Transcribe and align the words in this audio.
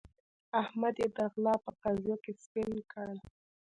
احمد 0.61 0.95
يې 1.01 1.07
د 1.17 1.19
غلا 1.31 1.55
په 1.63 1.71
قضيه 1.83 2.15
کې 2.23 2.31
سپين 2.43 2.71
کړ. 2.91 3.11